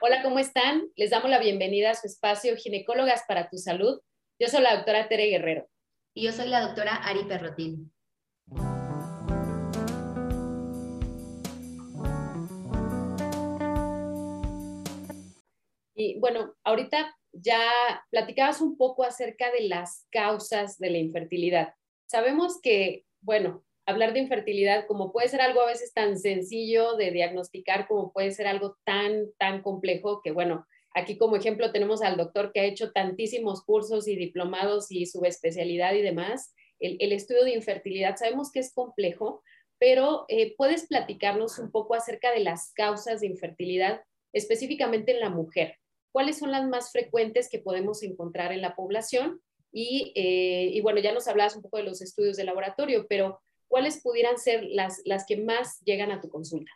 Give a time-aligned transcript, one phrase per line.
[0.00, 0.92] Hola, ¿cómo están?
[0.94, 4.00] Les damos la bienvenida a su espacio Ginecólogas para tu Salud.
[4.38, 5.68] Yo soy la doctora Tere Guerrero.
[6.14, 7.92] Y yo soy la doctora Ari Perrotín.
[15.96, 17.60] Y bueno, ahorita ya
[18.12, 21.74] platicabas un poco acerca de las causas de la infertilidad.
[22.06, 27.10] Sabemos que, bueno, hablar de infertilidad como puede ser algo a veces tan sencillo de
[27.10, 32.18] diagnosticar como puede ser algo tan, tan complejo que, bueno, aquí como ejemplo tenemos al
[32.18, 36.54] doctor que ha hecho tantísimos cursos y diplomados y subespecialidad y demás.
[36.78, 39.42] El, estudio de infertilidad sabemos que es complejo,
[39.78, 44.02] pero eh, puedes platicarnos un poco acerca de las causas de infertilidad
[44.34, 45.76] específicamente en la mujer.
[46.12, 49.40] ¿Cuáles son las más frecuentes que podemos encontrar en la población?
[49.72, 53.40] Y, eh, y bueno, ya nos hablabas un poco de los estudios de laboratorio, pero
[53.68, 56.72] ¿cuáles pudieran ser las, las que más llegan a tu consulta?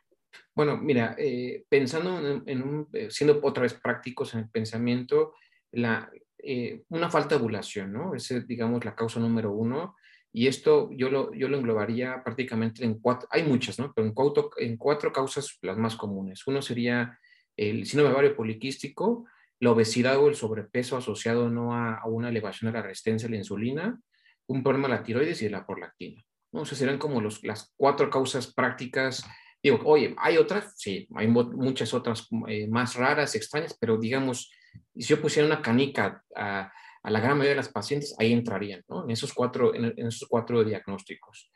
[0.54, 5.34] Bueno, mira, eh, pensando en, un, eh, siendo otra vez prácticos en el pensamiento,
[5.72, 8.14] la, eh, una falta de ovulación, ¿no?
[8.14, 9.96] Esa es, digamos, la causa número uno.
[10.32, 13.92] Y esto yo lo, yo lo englobaría prácticamente en cuatro, hay muchas, ¿no?
[13.94, 16.46] Pero en cuatro, en cuatro causas las más comunes.
[16.46, 17.18] Uno sería
[17.56, 19.26] el síndrome ovario poliquístico,
[19.60, 23.30] la obesidad o el sobrepeso asociado no a, a, una elevación de la resistencia a
[23.30, 24.00] la insulina,
[24.46, 26.24] un problema de la tiroides y de la prolactina.
[26.52, 26.62] ¿No?
[26.62, 29.24] O sea, serán como los, las cuatro causas prácticas.
[29.62, 30.74] Digo, oye, ¿hay otras?
[30.76, 34.50] Sí, hay muchas otras eh, más raras, extrañas, pero digamos,
[34.94, 38.82] si yo pusiera una canica a, a, la gran mayoría de las pacientes, ahí entrarían,
[38.88, 39.04] ¿no?
[39.04, 41.50] En esos cuatro, en, en esos cuatro diagnósticos.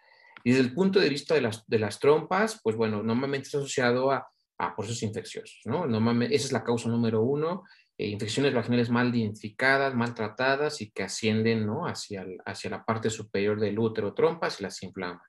[0.45, 3.59] Y desde el punto de vista de las, de las trompas, pues bueno, normalmente está
[3.59, 5.87] asociado a, a procesos infecciosos, ¿no?
[5.87, 7.65] Normalmente, esa es la causa número uno
[7.99, 11.87] eh, infecciones vaginales mal identificadas, maltratadas y que ascienden ¿no?
[11.87, 15.23] hacia, hacia la parte superior del útero, trompas y las inflaman.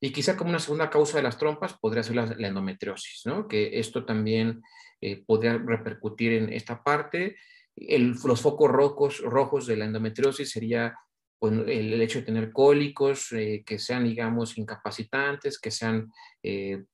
[0.00, 3.48] Y quizá como una segunda causa de las trompas podría ser la, endometriosis, ¿no?
[3.48, 4.60] que esto también
[5.00, 7.36] eh, podría repercutir en esta parte.
[7.74, 10.94] los focos rojos, rojos de la endometriosis sería
[11.38, 16.12] pues, el, hecho de tener cólicos eh, que sean, digamos, incapacitantes, que sean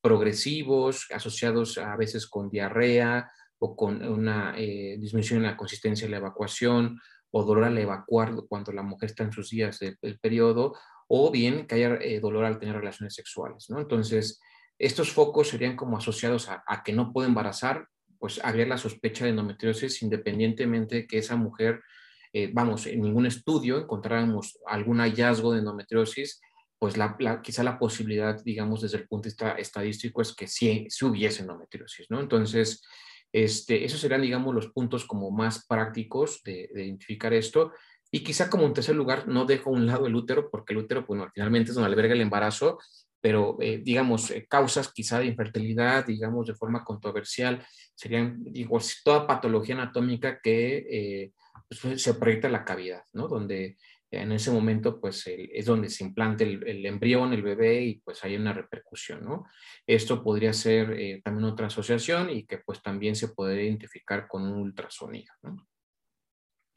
[0.00, 3.28] progresivos, asociados a veces con diarrea,
[3.60, 6.98] o con una eh, disminución en la consistencia de la evacuación
[7.30, 10.74] o dolor al evacuar cuando la mujer está en sus días del, periodo,
[11.06, 13.68] o bien que haya eh, dolor al tener relaciones sexuales.
[13.68, 13.78] ¿no?
[13.78, 14.40] Entonces,
[14.78, 17.86] estos focos serían como asociados a, que no puede embarazar,
[18.18, 21.82] pues habría la sospecha de endometriosis independientemente de que esa mujer,
[22.32, 26.40] eh, vamos, en ningún estudio encontráramos algún hallazgo de endometriosis,
[26.78, 30.86] pues la, quizá la posibilidad, digamos, desde el punto de vista estadístico es que sí,
[30.88, 32.20] sí hubiese endometriosis, ¿no?
[32.20, 32.82] Entonces,
[33.32, 37.72] este, esos serán, digamos, los puntos como más prácticos de, identificar esto.
[38.10, 40.80] Y quizá como en tercer lugar, no dejo a un lado el útero, porque el
[40.80, 42.78] útero, bueno, finalmente es donde alberga el embarazo,
[43.20, 47.64] pero eh, digamos, eh, causas quizá de infertilidad, digamos, de forma controversial,
[47.94, 51.32] serían, digo, toda patología anatómica que eh,
[51.68, 53.28] pues, se proyecta en la cavidad, ¿no?
[53.28, 53.76] Donde
[54.10, 58.36] en ese momento pues es donde se implanta el, embrión, el bebé y pues hay
[58.36, 59.44] una repercusión, ¿no?
[59.86, 64.42] Esto podría ser eh, también otra asociación y que pues también se podría identificar con
[64.42, 65.66] un ultrasonido, ¿no?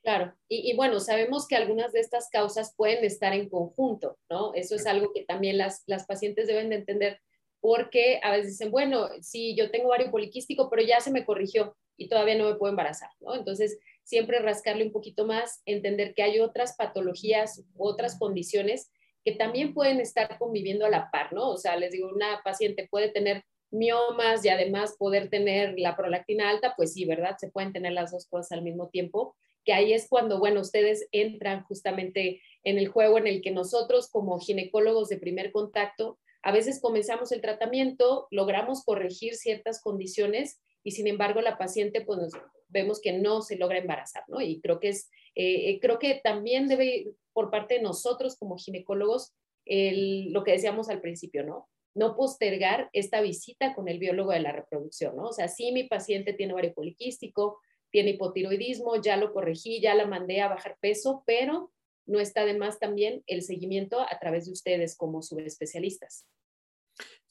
[0.04, 4.54] Claro, y, y, bueno, sabemos que algunas de estas causas pueden estar en conjunto, ¿no?
[4.54, 7.22] Eso es algo que también las, las pacientes deben de entender
[7.64, 11.78] porque a veces dicen, bueno, sí, yo tengo ovario poliquístico, pero ya se me corrigió
[11.96, 13.36] y todavía no me puedo embarazar, ¿no?
[13.36, 18.92] Entonces, siempre rascarle un poquito más, entender que hay otras patologías, otras condiciones
[19.24, 21.50] que también pueden estar conviviendo a la par, ¿no?
[21.50, 26.50] O sea, les digo, una paciente puede tener miomas y además poder tener la prolactina
[26.50, 27.38] alta, pues sí, ¿verdad?
[27.40, 31.08] Se pueden tener las dos cosas al mismo tiempo, que ahí es cuando, bueno, ustedes
[31.12, 36.52] entran justamente en el juego en el que nosotros como ginecólogos de primer contacto, a
[36.52, 42.32] veces comenzamos el tratamiento, logramos corregir ciertas condiciones y sin embargo la paciente pues
[42.68, 44.42] vemos que no se logra embarazar, ¿no?
[44.42, 48.58] Y creo que es, eh, eh, creo que también debe por parte de nosotros como
[48.58, 49.34] ginecólogos
[49.66, 51.70] lo que decíamos al principio, ¿no?
[51.96, 55.30] No postergar esta visita con el biólogo de la reproducción, ¿no?
[55.30, 57.60] O sea, si mi paciente tiene ovario poliquístico,
[57.92, 61.72] tiene hipotiroidismo, ya lo corregí, ya la mandé a bajar peso, pero
[62.06, 66.26] no está de más también el seguimiento a través de ustedes como subespecialistas.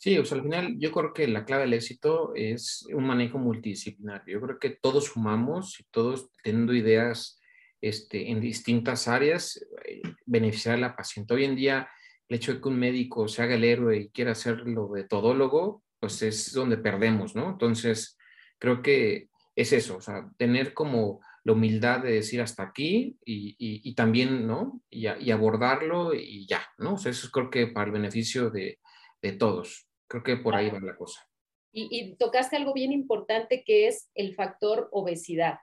[0.03, 3.38] Sí, o sea, al final yo creo que la clave del éxito es un manejo
[3.38, 4.35] multidisciplinario.
[4.35, 7.41] Yo creo que todos sumamos y todos teniendo ideas
[7.81, 11.35] este, en distintas áreas eh, beneficiar a la paciente.
[11.35, 11.88] Hoy en día,
[12.29, 15.85] el hecho de que un médico se haga el héroe y quiera hacerlo de todólogo,
[16.00, 17.50] pues es donde perdemos, ¿no?
[17.50, 18.19] Entonces,
[18.58, 23.55] creo que es eso, o sea, tener como la humildad de decir hasta aquí y,
[23.56, 24.82] y, también, ¿no?
[24.91, 26.94] Y, y, abordarlo y ya, ¿no?
[26.94, 28.81] O sea, eso creo que para el beneficio de,
[29.23, 29.89] de todos.
[30.09, 31.27] Creo que por ahí va la cosa.
[31.75, 35.59] Y, tocaste algo bien importante que es el factor obesidad.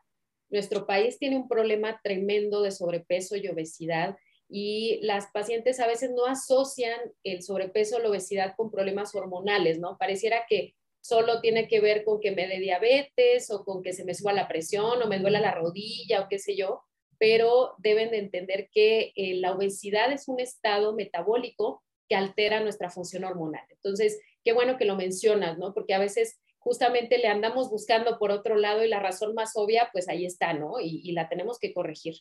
[0.50, 4.18] Nuestro país tiene un problema tremendo de sobrepeso y obesidad
[4.50, 9.78] y las pacientes a veces no asocian el sobrepeso o la obesidad con problemas hormonales,
[9.78, 9.98] ¿no?
[10.00, 14.04] Pareciera que solo tiene que ver con que me dé diabetes o con que se
[14.06, 16.82] me suba la presión o me duela la rodilla o qué sé yo,
[17.20, 22.90] pero deben de entender que eh, la obesidad es un estado metabólico que altera nuestra
[22.90, 23.64] función hormonal.
[23.70, 25.74] Entonces, qué bueno que lo mencionas, ¿no?
[25.74, 29.90] Porque a veces justamente le andamos buscando por otro lado y la razón más obvia,
[29.94, 30.80] pues ahí está, ¿no?
[30.82, 32.16] Y, la tenemos que corregir.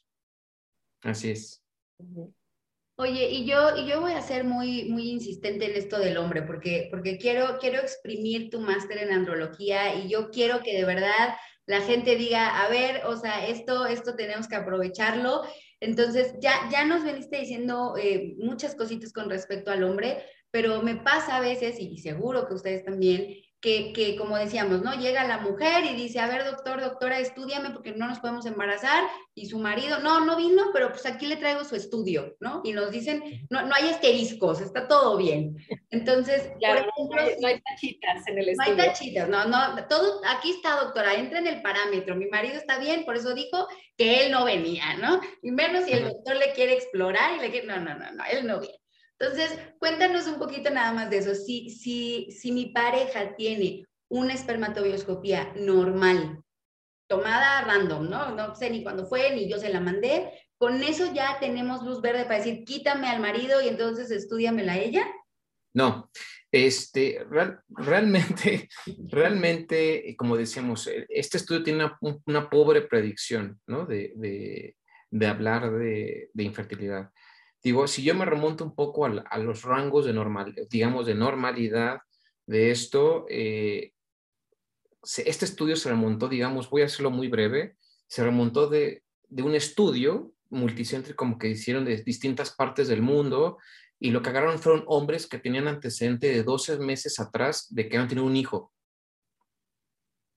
[1.03, 1.65] Así es.
[2.97, 6.43] Oye, y yo, y yo voy a ser muy, muy insistente en esto del hombre,
[6.43, 11.37] porque, porque quiero, quiero exprimir tu máster en andrología y yo quiero que de verdad
[11.67, 15.43] la gente diga, a ver, o sea, esto, esto tenemos que aprovecharlo.
[15.81, 20.97] Entonces, ya, ya nos veniste diciendo eh, muchas cositas con respecto al hombre, pero me
[20.97, 24.95] pasa a veces, y seguro que ustedes también, que, que, como decíamos, ¿no?
[24.95, 29.05] Llega la mujer y dice, a ver, doctor, doctora, estudiame porque no nos podemos embarazar,
[29.35, 32.61] y su marido, no, no vino, pero pues aquí le traigo su estudio, ¿no?
[32.65, 35.57] Y nos dicen, no, no hay asteriscos, está todo bien.
[35.91, 38.77] Entonces, por ejemplo, no, hay, tachitas en el estudio.
[38.77, 42.57] No hay tachitas, no, no, todo, aquí está, doctora, entra en el parámetro, mi marido
[42.57, 43.67] está bien, por eso dijo
[43.97, 45.21] que él no venía, ¿no?
[45.43, 48.25] Y menos si el doctor le quiere explorar y le quiere, no, no, no, no,
[48.31, 48.79] él no viene.
[49.21, 51.35] Entonces, cuéntanos un poquito nada más de eso.
[51.35, 56.43] Si, si, si mi pareja tiene una espermatobioscopía normal,
[57.09, 58.35] tomada random, ¿no?
[58.35, 60.31] No sé ni cuándo fue, ni yo se la mandé.
[60.57, 64.79] Con eso ya tenemos luz verde para decir, quítame al marido y entonces estudiamela a
[64.79, 65.07] ella.
[65.75, 66.11] No,
[66.51, 67.25] este,
[67.71, 68.69] realmente,
[69.11, 71.91] realmente, como decíamos, eh, este estudio tiene
[72.27, 73.85] una, pobre predicción, ¿no?
[73.85, 74.13] De,
[75.11, 77.11] de, hablar de, infertilidad.
[77.63, 82.01] Digo, si yo me remonto un poco a, los rangos de normal, digamos, de normalidad
[82.47, 83.93] de esto, eh,
[85.03, 87.77] este estudio se remontó, digamos, voy a hacerlo muy breve,
[88.07, 93.59] se remontó de, un estudio multicéntrico como que hicieron de distintas partes del mundo
[94.01, 97.97] y lo que agarraron fueron hombres que tenían antecedente de 12 meses atrás de que
[97.97, 98.73] habían tenido un hijo.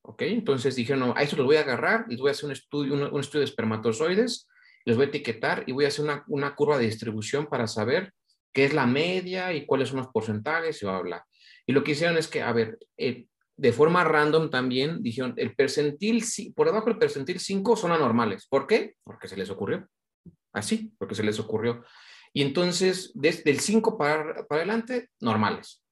[0.01, 0.23] ¿Ok?
[0.23, 2.93] Entonces dijeron, no, a eso lo voy a agarrar y voy a hacer un estudio,
[2.93, 4.47] un estudio de espermatozoides
[4.85, 8.13] les voy a etiquetar y voy a hacer una, curva de distribución para saber
[8.53, 11.27] qué es la media y cuáles son los porcentajes y bla, bla.
[11.65, 13.25] Y lo que hicieron es que, a ver, eh,
[13.55, 16.23] de forma random también dijeron, el percentil,
[16.55, 18.47] por debajo del percentil 5 son anormales.
[18.47, 18.95] ¿Por qué?
[19.03, 19.87] Porque se les ocurrió.
[20.53, 21.85] Así, porque se les ocurrió.
[22.33, 25.83] Y entonces, desde el 5 para, para adelante, normales.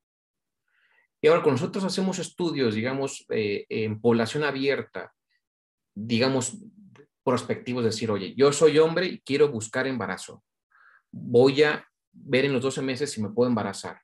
[1.22, 5.14] Y ahora, con nosotros hacemos estudios, digamos, eh, en población abierta,
[5.94, 6.58] digamos,
[7.24, 10.44] prospectivos, decir, oye, yo soy hombre y quiero buscar embarazo.
[11.12, 14.02] Voy a ver en los 12 meses si me puedo embarazar.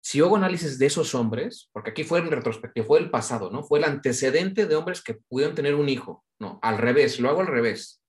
[0.00, 3.62] Si hago análisis de esos hombres, porque aquí fue en retrospectiva, fue el pasado, ¿no?
[3.62, 6.24] Fue el antecedente de hombres que pudieron tener un hijo.
[6.40, 8.02] No, al revés, lo hago al revés.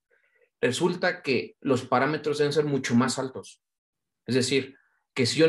[0.60, 3.62] Resulta que los parámetros deben ser mucho más altos.
[4.26, 4.76] Es decir,
[5.14, 5.46] que si yo,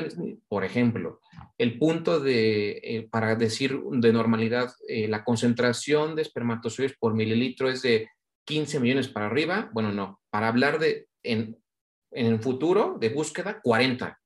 [0.48, 1.19] por ejemplo,
[1.57, 7.69] el punto de, eh, para decir de normalidad, eh, la concentración de espermatozoides por mililitro
[7.69, 8.07] es de
[8.46, 11.58] 15 millones para arriba, bueno, no, para hablar de en,
[12.12, 14.20] en el futuro de búsqueda, 40.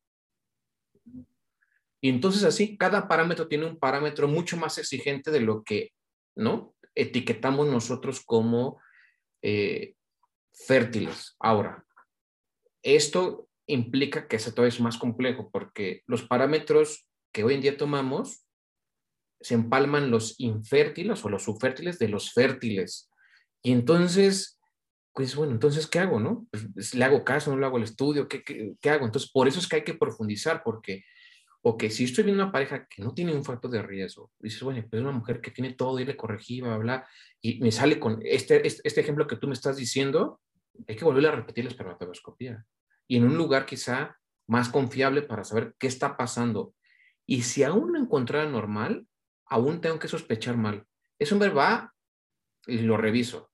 [2.01, 5.92] Y entonces así, cada parámetro tiene un parámetro mucho más exigente de lo que,
[6.36, 6.75] ¿no?
[6.95, 8.80] Etiquetamos nosotros como
[9.42, 9.95] eh,
[10.54, 11.35] fértiles.
[11.40, 11.85] Ahora,
[12.83, 17.78] esto implica que eso todavía es más complejo porque los parámetros que hoy en día
[17.78, 18.45] tomamos
[19.42, 23.09] se empalman los infértiles o los subfértiles de los fértiles.
[23.61, 24.59] Y entonces,
[25.13, 26.47] pues bueno, entonces, ¿qué hago, no?
[26.49, 28.28] Pues, ¿Le hago caso, no le hago el estudio?
[28.28, 29.06] ¿Qué, qué, hago?
[29.06, 31.04] Entonces, por eso es que hay que profundizar, porque,
[31.61, 34.81] ok, si estoy viendo una pareja que no tiene un factor de riesgo, dices, bueno,
[34.89, 37.07] pues es una mujer que tiene todo y le corregí, bla, bla,
[37.42, 40.39] y me sale con este, este, este, ejemplo que tú me estás diciendo,
[40.87, 42.66] hay que volver a repetir la espermatoscopía.
[43.07, 46.73] Y en un lugar quizá más confiable para saber qué está pasando.
[47.25, 49.06] Y si aún no encontrara normal,
[49.45, 50.85] aún tengo que sospechar mal.
[51.18, 51.94] Ese hombre va
[52.66, 53.48] y lo reviso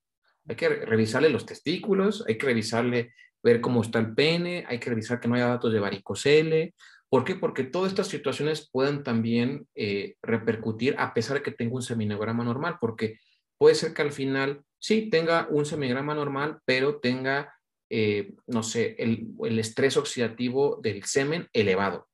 [0.47, 4.89] hay que revisarle los testículos, hay que revisarle, ver cómo está el pene, hay que
[4.89, 6.73] revisar que no haya datos de varicocele.
[7.09, 7.35] ¿Por qué?
[7.35, 12.43] Porque todas estas situaciones pueden también eh, repercutir a pesar de que tenga un seminograma
[12.43, 13.19] normal, porque
[13.57, 17.53] puede ser que al final sí tenga un seminograma normal, pero tenga,
[17.89, 22.07] eh, no sé, el, el estrés oxidativo del semen elevado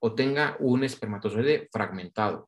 [0.00, 2.47] o tenga un espermatozoide fragmentado.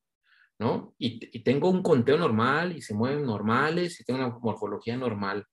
[0.60, 0.94] ¿No?
[0.98, 5.46] Y, tengo un conteo normal y se mueven normales y tengo una morfología normal.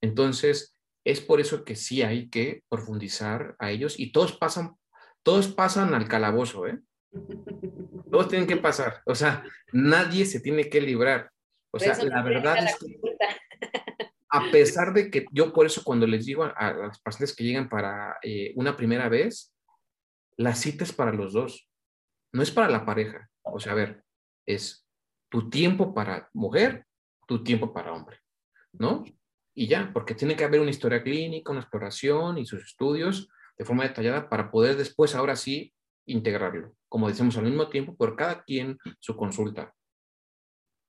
[0.00, 4.74] Entonces, es por eso que sí hay que profundizar a ellos y todos pasan,
[5.22, 6.80] todos pasan al calabozo, ¿eh?
[8.10, 9.02] Todos tienen que pasar.
[9.06, 9.42] O sea,
[9.72, 11.30] nadie se tiene que librar.
[11.72, 13.00] O sea, la verdad es que
[14.30, 17.68] a pesar de que yo por eso cuando les digo a, las pacientes que llegan
[17.68, 19.52] para eh, una primera vez,
[20.36, 21.68] la cita es para los dos,
[22.32, 23.28] no es para la pareja.
[23.42, 24.03] O sea, a ver,
[24.46, 24.86] es
[25.30, 26.86] tu tiempo para mujer,
[27.26, 28.18] tu tiempo para hombre,
[28.72, 29.04] ¿no?
[29.54, 33.64] Y ya, porque tiene que haber una historia clínica, una exploración y sus estudios de
[33.64, 35.72] forma detallada para poder después, ahora sí,
[36.06, 36.74] integrarlo.
[36.88, 39.72] Como decimos al mismo tiempo, por cada quien su consulta.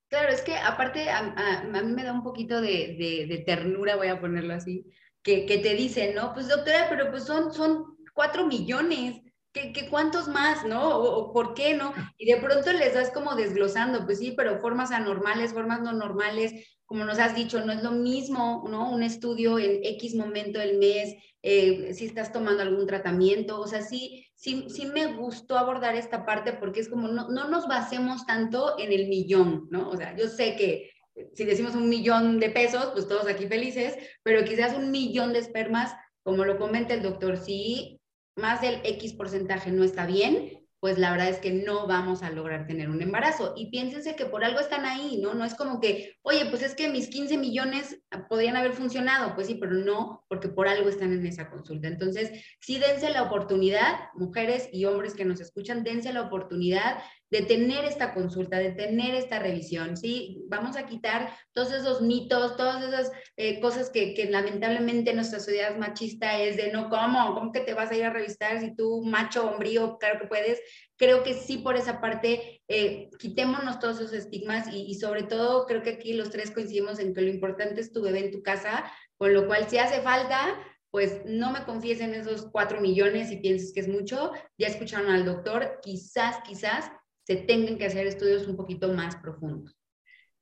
[0.10, 4.54] Claro, es que aparte a, mí me da un poquito de, ternura, voy a ponerlo
[4.54, 4.86] así,
[5.22, 6.34] que, que, te dicen, ¿no?
[6.34, 9.22] Pues doctora, pero pues son, son cuatro millones,
[9.56, 10.98] ¿Qué, cuántos más, no?
[11.00, 11.94] O, por qué no?
[12.18, 16.78] Y de pronto les das como desglosando, pues sí, pero formas anormales, formas no normales,
[16.86, 18.92] como nos has dicho, no es lo mismo, ¿no?
[18.92, 23.82] Un estudio en X momento del mes, eh, si estás tomando algún tratamiento, o sea,
[23.82, 28.26] sí, sí, sí me gustó abordar esta parte porque es como, no, no nos basemos
[28.26, 29.90] tanto en el millón, ¿no?
[29.90, 30.92] O sea, yo sé que
[31.34, 35.40] si decimos un millón de pesos, pues todos aquí felices, pero quizás un millón de
[35.40, 38.02] espermas, como lo comenta el doctor, sí,
[38.36, 42.30] más del X porcentaje no está bien, pues la verdad es que no vamos a
[42.30, 43.54] lograr tener un embarazo.
[43.58, 45.34] Y piénsense que por algo están ahí, ¿no?
[45.34, 49.34] No es como que, oye, pues es que mis 15 millones podrían haber funcionado.
[49.34, 51.88] Pues sí, pero no, porque por algo están en esa consulta.
[51.88, 57.00] Entonces, sí dense la oportunidad, mujeres y hombres que nos escuchan, dense la oportunidad
[57.32, 60.44] de tener esta consulta, de tener esta revisión, ¿sí?
[60.48, 65.76] Vamos a quitar todos esos mitos, todas esas eh, cosas que, que, lamentablemente nuestra sociedad
[65.78, 67.34] machista es de no, ¿cómo?
[67.34, 70.62] ¿Cómo que te vas a ir a revisar si tú, macho, hombrío, claro que puedes?
[70.98, 75.66] Creo que sí por esa parte, eh, quitémonos todos esos estigmas y, y sobre todo
[75.66, 78.44] creo que aquí los tres coincidimos en que lo importante es tu bebé en tu
[78.44, 78.86] casa,
[79.18, 80.60] con lo cual si hace falta,
[80.92, 84.32] pues no me confíes en esos cuatro millones y pienses que es mucho.
[84.58, 86.90] Ya escucharon al doctor, quizás, quizás
[87.26, 89.76] se tengan que hacer estudios un poquito más profundos.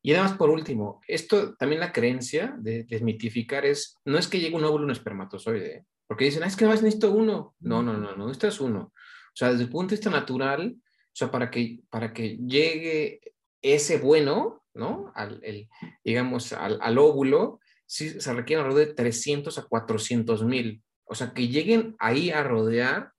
[0.02, 4.56] Y además, por último, esto también la creencia de desmitificar es, no es que llegue
[4.56, 7.56] un óvulo un espermatozoide, porque dicen, ah, es que más necesito uno.
[7.62, 8.92] No, no, no, no, es uno.
[8.92, 13.22] O sea, desde el punto de vista natural, o sea, para que, para que llegue
[13.62, 15.14] ese bueno, ¿no?
[15.16, 15.70] Al, el,
[16.04, 20.84] digamos, al, al, óvulo, sí se requiere alrededor de 300 a 400 mil.
[21.06, 23.14] O sea, que lleguen ahí a rodear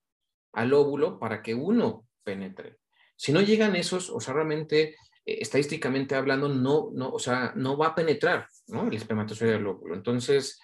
[0.53, 2.77] al óvulo para que uno penetre.
[3.15, 4.95] Si no llegan esos, o sea, realmente,
[5.25, 8.87] eh, estadísticamente hablando, no, no, o sea, no va a penetrar, ¿no?
[8.87, 9.95] El espermatozoide del óvulo.
[9.95, 10.59] Entonces,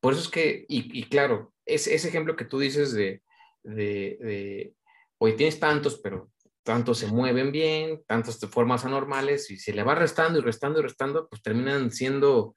[0.00, 3.22] por eso es que, y, claro, ese, ese, ejemplo que tú dices de,
[3.62, 4.74] de, de,
[5.18, 6.30] oye, tienes tantos, pero
[6.62, 10.80] tantos se mueven bien, tantos de formas anormales, y se le va restando y restando
[10.80, 12.56] y restando, pues terminan siendo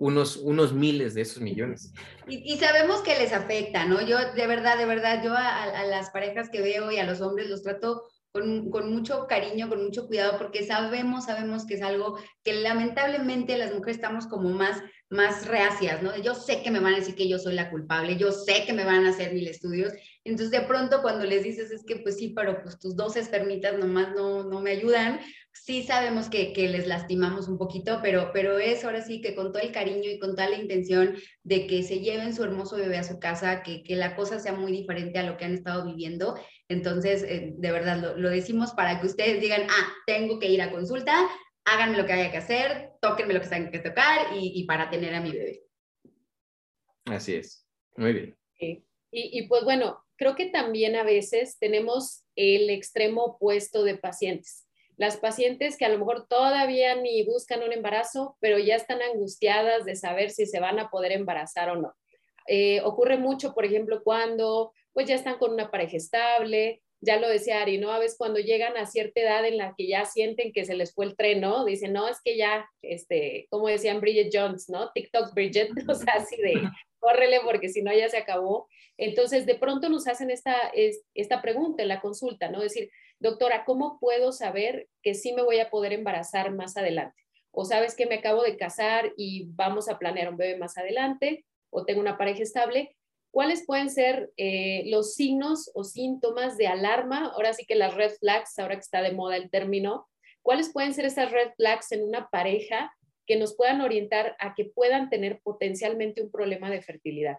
[0.00, 1.92] unos, unos miles de esos millones.
[2.26, 4.00] Y, sabemos que les afecta, ¿no?
[4.00, 7.20] Yo, de verdad, de verdad, yo a, a, las parejas que veo y a los
[7.20, 11.82] hombres los trato con, con, mucho cariño, con mucho cuidado, porque sabemos, sabemos que es
[11.82, 16.16] algo que lamentablemente las mujeres estamos como más, más reacias, ¿no?
[16.16, 18.72] Yo sé que me van a decir que yo soy la culpable, yo sé que
[18.72, 19.92] me van a hacer mil estudios,
[20.24, 23.76] entonces de pronto cuando les dices es que pues sí, pero pues tus dos espermitas
[23.76, 25.20] nomás no, no me ayudan,
[25.52, 29.52] sí sabemos que, que, les lastimamos un poquito, pero, pero es ahora sí que con
[29.52, 32.98] todo el cariño y con toda la intención de que se lleven su hermoso bebé
[32.98, 35.84] a su casa, que, que la cosa sea muy diferente a lo que han estado
[35.84, 36.38] viviendo.
[36.68, 40.62] Entonces, eh, de verdad, lo, lo, decimos para que ustedes digan, ah, tengo que ir
[40.62, 41.28] a consulta,
[41.72, 44.90] háganme lo que haya que hacer, tóquenme lo que tengan que tocar y, y para
[44.90, 45.62] tener a mi bebé.
[47.06, 47.66] Así es.
[47.96, 48.36] Muy bien.
[48.58, 54.66] Y, y pues bueno, creo que también a veces tenemos el extremo opuesto de pacientes
[55.00, 59.86] las pacientes que a lo mejor todavía ni buscan un embarazo, pero ya están angustiadas
[59.86, 61.94] de saber si se van a poder embarazar o no.
[62.46, 67.28] Eh, ocurre mucho, por ejemplo, cuando pues ya están con una pareja estable, ya lo
[67.28, 67.92] decía Ari, ¿no?
[67.92, 70.94] A veces cuando llegan a cierta edad en la que ya sienten que se les
[70.94, 71.64] fue el tren, ¿no?
[71.64, 74.90] Dicen, no, es que ya, este, como decían Bridget Jones, ¿no?
[74.92, 76.60] TikTok Bridget, o sea, así de,
[77.00, 78.68] córrele porque si no ya se acabó.
[78.96, 80.54] Entonces, de pronto nos hacen esta,
[81.14, 82.60] esta pregunta en la consulta, ¿no?
[82.60, 87.20] Decir, doctora, ¿cómo puedo saber que sí me voy a poder embarazar más adelante?
[87.50, 91.44] O sabes que me acabo de casar y vamos a planear un bebé más adelante,
[91.70, 92.96] o tengo una pareja estable.
[93.30, 97.26] ¿Cuáles pueden ser eh, los signos o síntomas de alarma?
[97.26, 100.08] Ahora sí que las red flags, ahora que está de moda el término,
[100.42, 102.92] ¿cuáles pueden ser esas red flags en una pareja
[103.26, 107.38] que nos puedan orientar a que puedan tener potencialmente un problema de fertilidad?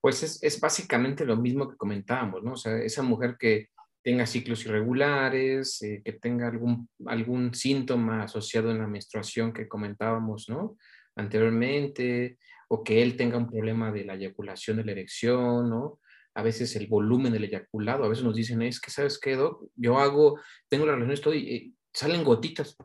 [0.00, 2.52] Pues es, básicamente lo mismo que comentábamos, ¿no?
[2.52, 3.70] O sea, esa mujer que
[4.00, 10.48] tenga ciclos irregulares, eh, que tenga algún, algún síntoma asociado en la menstruación que comentábamos,
[10.48, 10.76] ¿no?
[11.16, 16.00] Anteriormente, o que él tenga un problema de la eyaculación de la erección, ¿no?
[16.38, 19.36] a veces el volumen del eyaculado, a veces nos dicen, es que, ¿sabes qué,
[19.74, 22.76] Yo hago, tengo la relación, estoy, y salen gotitas,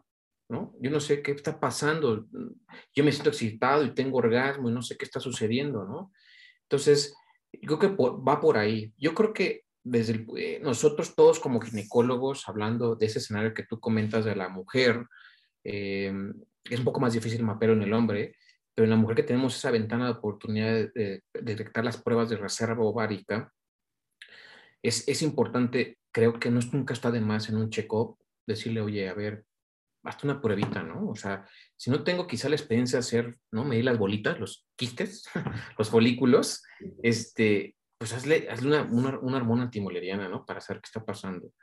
[0.49, 0.73] ¿no?
[0.81, 2.25] Yo no sé qué está pasando,
[2.95, 6.11] yo me siento excitado y tengo orgasmo y no sé qué está sucediendo, ¿no?
[6.63, 7.15] Entonces,
[7.51, 8.91] yo creo que va por ahí.
[8.97, 13.79] Yo creo que desde eh, nosotros todos como ginecólogos, hablando de ese escenario que tú
[13.79, 15.05] comentas de la mujer,
[15.63, 16.11] eh,
[16.63, 18.35] es un poco más difícil mapear en el hombre,
[18.75, 22.37] pero en la mujer que tenemos esa ventana de oportunidad de, detectar las pruebas de
[22.37, 23.51] reserva ovárica,
[24.81, 29.07] es, es importante, creo que no nunca está de más en un check-up decirle, oye,
[29.07, 29.45] a ver,
[30.03, 31.09] hasta una pruebita, ¿no?
[31.09, 33.63] O sea, si no tengo quizá la experiencia de hacer, ¿no?
[33.63, 35.29] Medir las bolitas, los quistes,
[35.77, 36.63] los folículos,
[37.01, 40.45] este, pues hazle, hazle una, una, una, hormona antimoleriana, ¿no?
[40.45, 41.53] Para saber qué está pasando.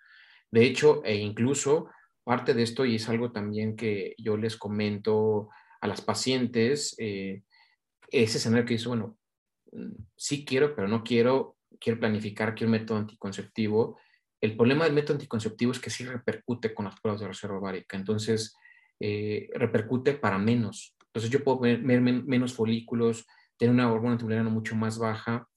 [0.50, 1.90] De hecho, e incluso
[2.24, 5.50] parte de esto, y es algo también que yo les comento
[5.80, 7.42] a las pacientes, eh,
[8.10, 9.18] ese escenario que dice, bueno,
[9.72, 13.98] mm, sí quiero, pero no quiero, quiero planificar, quiero un método anticonceptivo.
[14.40, 17.96] El problema del método anticonceptivo es que sí repercute con las pruebas de reserva ovárica,
[17.96, 18.54] entonces
[18.98, 20.96] eh, repercute para menos.
[21.06, 25.48] Entonces yo puedo ver, menos folículos, tener una hormona antimoleriana mucho más baja.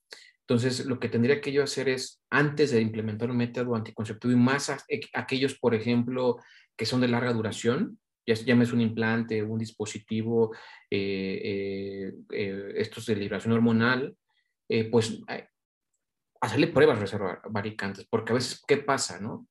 [0.42, 4.36] Entonces, lo que tendría que yo hacer es, antes de implementar un método anticonceptivo y
[4.36, 4.70] más
[5.14, 6.38] aquellos, por ejemplo,
[6.76, 10.56] que son de larga duración, ya llames un implante, un dispositivo,
[10.90, 14.16] eh, eh, eh, estos de liberación hormonal,
[14.90, 15.22] pues
[16.42, 19.48] hacerle pruebas reservaricantes, porque a veces, ¿qué pasa, no?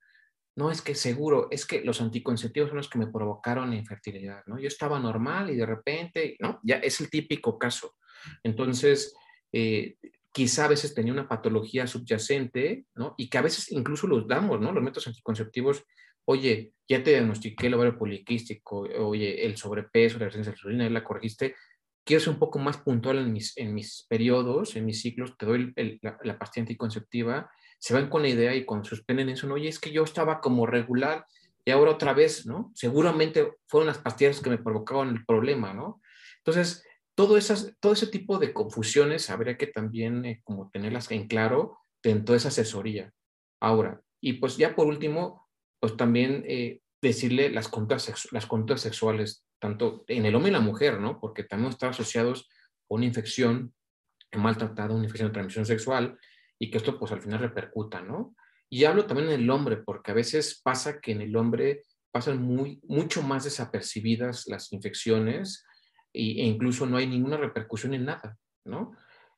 [0.57, 4.59] No es que seguro, es que los anticonceptivos son los que me provocaron infertilidad, ¿no?
[4.59, 6.59] Yo estaba normal y de repente, ¿no?
[6.65, 7.95] Ya es el típico caso.
[8.43, 9.15] Entonces,
[10.33, 13.15] quizá a veces tenía una patología subyacente, ¿no?
[13.17, 14.73] Y que a veces incluso los damos, ¿no?
[14.73, 15.85] Los métodos anticonceptivos
[16.25, 20.91] oye, ya te diagnostiqué el ovario poliquístico, oye, el sobrepeso, la resistencia a la insulina,
[20.91, 21.55] la corregiste,
[22.05, 25.47] quiero ser un poco más puntual en mis, en mis periodos, en mis ciclos, te
[25.47, 29.69] doy la, la, pastilla anticonceptiva, se van con la idea y cuando suspenden eso, oye,
[29.69, 31.27] es que yo estaba como regular
[31.65, 32.73] y ahora otra vez, ¿no?
[32.75, 36.01] Seguramente fueron las pastillas que me provocaban el problema, ¿no?
[36.39, 41.29] Entonces, todo, esas, todo ese tipo de confusiones habría que también eh, como tenerlas en
[41.29, 43.13] claro dentro de esa asesoría.
[43.61, 45.42] Ahora, y pues ya por último,
[45.83, 50.61] pues también eh, decirle las conductas, las conductas sexuales, tanto en el hombre y la
[50.61, 51.19] mujer, ¿no?
[51.21, 52.49] Porque también están asociados
[52.89, 53.75] a una infección
[54.31, 56.17] maltratada, una infección de transmisión sexual,
[56.57, 58.37] y que esto pues al final repercuta, ¿no?
[58.71, 62.41] Y hablo también en el hombre, porque a veces pasa que en el hombre pasan
[62.41, 65.65] muy, mucho más desapercibidas las infecciones
[66.13, 68.93] e incluso no hay ninguna repercusión en nada, ¿no?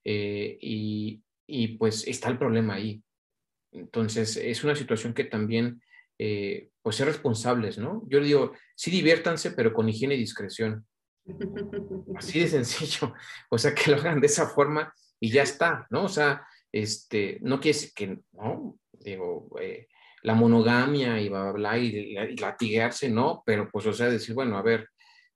[0.04, 3.02] Eh, y, y, pues está el problema ahí.
[3.72, 5.80] Entonces, es una situación que también
[6.18, 8.02] eh, pues ser responsables, ¿no?
[8.08, 10.86] Yo le digo, sí diviértanse, pero con higiene y discreción.
[12.16, 13.14] Así de sencillo.
[13.50, 16.04] O sea, que lo hagan de esa forma y ya está, ¿no?
[16.04, 19.88] O sea, este, no quiere decir que, no, digo, eh,
[20.22, 24.58] la monogamia y bla, bla, y, y, latiguearse, no, pero pues, o sea, decir, bueno,
[24.58, 24.88] a ver,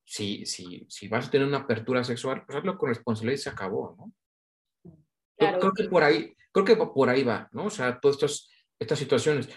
[0.04, 3.50] si, si, si vas a tener una apertura sexual, pues hazlo con responsabilidad y se
[3.50, 4.12] acabó, ¿no?
[5.36, 7.66] creo, que por ahí, creo que por ahí va, ¿no?
[7.66, 9.48] O sea, todas estas, estas situaciones.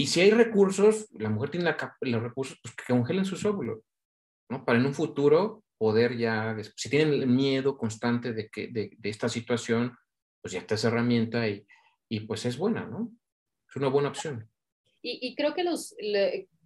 [0.00, 3.80] Y si hay recursos, la mujer tiene los recursos, pues que congelen sus óvulos,
[4.48, 4.64] ¿no?
[4.64, 9.28] Para en un futuro poder ya, si tienen el miedo constante de, que, de, esta
[9.28, 9.94] situación,
[10.40, 11.66] pues ya está esa herramienta y,
[12.08, 13.12] y, pues es buena, ¿no?
[13.68, 14.48] Es una buena opción.
[15.02, 15.94] Y, creo que los,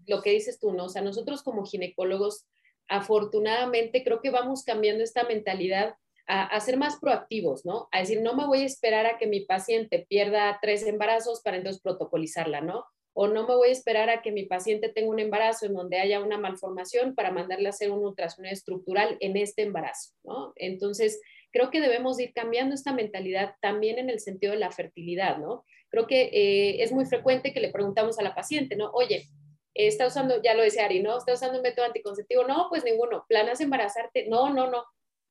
[0.07, 0.85] lo que dices tú, ¿no?
[0.85, 2.47] O sea, nosotros como ginecólogos,
[2.87, 5.97] afortunadamente creo que vamos cambiando esta mentalidad
[6.29, 7.89] a, a, ser más proactivos, ¿no?
[7.91, 11.57] A decir, no me voy a esperar a que mi paciente pierda tres embarazos para
[11.57, 12.87] entonces protocolizarla, ¿no?
[13.15, 15.99] O no me voy a esperar a que mi paciente tenga un embarazo en donde
[15.99, 20.53] haya una malformación para mandarle a hacer un ultrasonido estructural en este embarazo, ¿no?
[20.57, 21.21] Entonces,
[21.53, 25.65] creo que debemos ir cambiando esta mentalidad también en el sentido de la fertilidad, ¿no?
[25.89, 28.91] Creo que eh, es muy frecuente que le preguntamos a la paciente, ¿no?
[28.91, 29.29] Oye,
[29.75, 31.17] está usando, ya lo decía Ari, ¿no?
[31.17, 32.43] ¿Está usando un método anticonceptivo?
[32.45, 33.25] No, pues ninguno.
[33.29, 34.27] ¿Planas embarazarte?
[34.29, 34.85] No, no, no.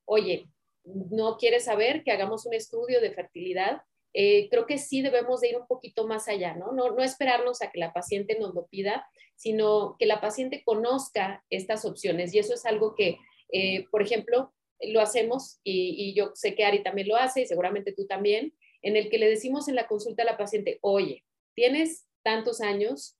[0.05, 0.47] Oye,
[0.85, 3.81] ¿no quieres saber que hagamos un estudio de fertilidad?
[4.13, 6.71] Eh, creo que sí debemos de ir un poquito más allá, ¿no?
[6.71, 6.91] ¿no?
[6.91, 11.85] No esperarnos a que la paciente nos lo pida, sino que la paciente conozca estas
[11.85, 12.33] opciones.
[12.33, 13.17] Y eso es algo que,
[13.51, 17.45] eh, por ejemplo, lo hacemos y, y, yo sé que Ari también lo hace y
[17.45, 21.23] seguramente tú también, en el que le decimos en la consulta a la paciente, oye,
[21.55, 23.17] tienes tantos años,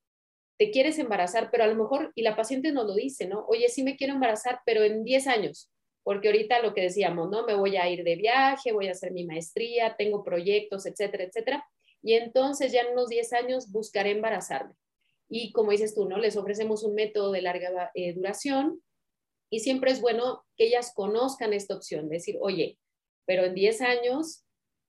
[0.57, 3.45] te quieres embarazar, pero a lo mejor, y la paciente nos lo dice, ¿no?
[3.47, 5.72] Oye, sí me quiero embarazar, pero en 10 años
[6.03, 7.45] porque ahorita lo que decíamos, ¿no?
[7.45, 11.65] Me voy a ir de viaje, voy a hacer mi maestría, tengo proyectos, etcétera, etcétera.
[12.01, 14.73] Y entonces ya en unos 10 años buscaré embarazarme.
[15.29, 16.17] Y como dices tú, ¿no?
[16.17, 18.83] Les ofrecemos un método de larga eh, duración
[19.49, 22.77] y siempre es bueno que ellas conozcan esta opción, decir, oye,
[23.25, 24.43] pero en 10 años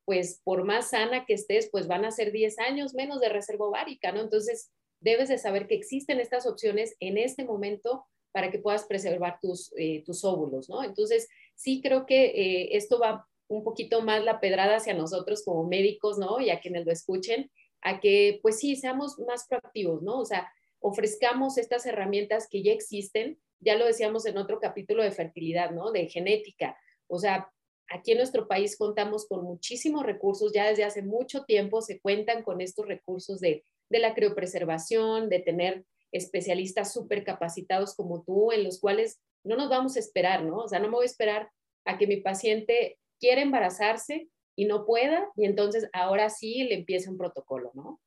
[0.04, 3.66] pues por más sana que estés, pues van a ser 10 años menos de reserva
[3.66, 4.20] ovárica, ¿no?
[4.20, 9.38] Entonces, debes de saber que existen estas opciones en este momento para que puedas preservar
[9.40, 10.82] tus, eh, tus óvulos, ¿no?
[10.82, 15.68] Entonces, sí creo que eh, esto va un poquito más la pedrada hacia nosotros como
[15.68, 16.40] médicos, ¿no?
[16.40, 17.48] Y a quienes lo escuchen,
[17.80, 20.18] a que, pues sí, seamos más proactivos, ¿no?
[20.18, 25.12] O sea, ofrezcamos estas herramientas que ya existen, ya lo decíamos en otro capítulo de
[25.12, 25.92] fertilidad, ¿no?
[25.92, 26.76] De genética.
[27.06, 27.48] O sea,
[27.88, 32.42] aquí en nuestro país contamos con muchísimos recursos, ya desde hace mucho tiempo se cuentan
[32.42, 38.64] con estos recursos de, de la criopreservación, de tener especialistas súper capacitados como tú, en
[38.64, 40.58] los cuales no nos vamos a esperar, ¿no?
[40.58, 41.50] O sea, no me voy a esperar
[41.84, 47.10] a que mi paciente quiera embarazarse y no pueda, y entonces ahora sí le empieza
[47.10, 48.00] un protocolo, ¿no?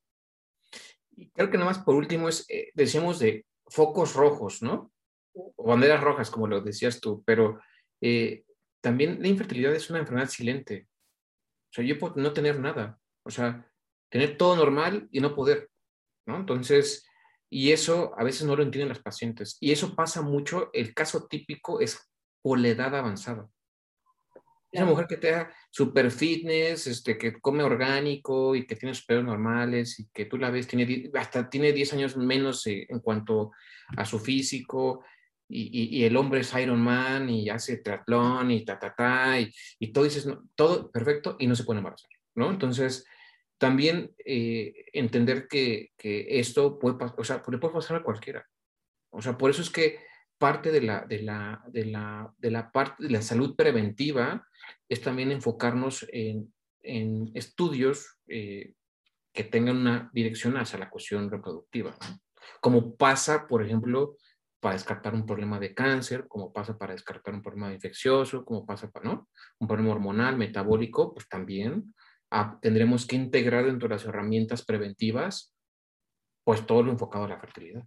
[1.10, 4.90] Y creo que nada más por último es, eh, decíamos de focos rojos, ¿no?
[5.34, 7.60] O banderas rojas, como lo decías tú, pero
[8.00, 8.44] eh,
[8.80, 10.88] también la infertilidad es una enfermedad silente.
[11.70, 13.70] O sea, yo puedo no tener nada, o sea,
[14.08, 15.70] tener todo normal y no poder,
[16.26, 16.36] ¿no?
[16.36, 17.07] Entonces,
[17.50, 19.56] y eso a veces no lo entienden las pacientes.
[19.60, 22.10] Y eso pasa mucho, el caso típico es
[22.42, 23.48] por la edad avanzada.
[24.70, 29.06] Esa mujer que te da super fitness, este, que come orgánico y que tiene sus
[29.06, 33.00] pelos normales y que tú la ves, tiene, hasta tiene 10 años menos eh, en
[33.00, 33.52] cuanto
[33.96, 35.04] a su físico
[35.48, 39.50] y, y, el hombre es Iron Man y hace triatlón y ta, ta, ta, y,
[39.78, 42.50] y todo dices, todo perfecto y no se puede embarazar, ¿no?
[42.50, 43.06] Entonces,
[43.58, 48.46] también eh, entender que, que, esto puede, o sea, puede pasar a cualquiera.
[49.10, 49.98] O sea, por eso es que
[50.38, 54.46] parte de la, de la, de la, de la parte de la salud preventiva
[54.88, 58.74] es también enfocarnos en, en estudios eh,
[59.32, 61.96] que tengan una dirección hacia la cuestión reproductiva,
[62.60, 64.16] como pasa, por ejemplo,
[64.60, 68.90] para descartar un problema de cáncer, como pasa para descartar un problema infeccioso, como pasa
[68.90, 69.28] para ¿no?
[69.60, 71.94] un problema hormonal, metabólico, pues también
[72.30, 75.54] ah, tendremos que integrar dentro de las herramientas preventivas,
[76.44, 77.84] pues todo lo enfocado a la fertilidad.